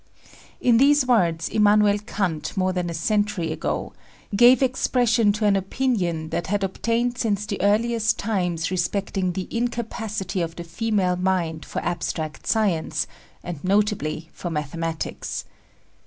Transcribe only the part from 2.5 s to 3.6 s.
more than a century